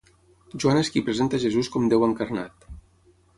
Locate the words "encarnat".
2.09-2.67